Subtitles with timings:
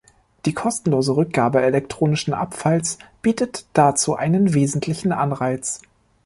[0.47, 5.79] Die kostenlose Rückgabe elektronischen Abfalls bietet dazu einen wesentlichen Anreiz.